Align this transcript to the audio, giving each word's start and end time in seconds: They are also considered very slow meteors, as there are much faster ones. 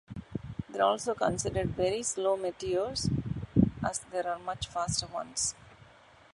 They 0.67 0.79
are 0.79 0.89
also 0.89 1.13
considered 1.13 1.75
very 1.75 2.01
slow 2.01 2.35
meteors, 2.35 3.07
as 3.87 3.99
there 4.11 4.27
are 4.27 4.39
much 4.39 4.67
faster 4.67 5.05
ones. 5.05 5.53